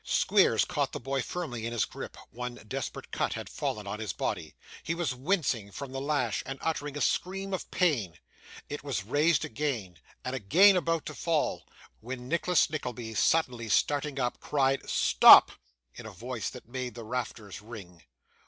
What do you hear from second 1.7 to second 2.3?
his grip;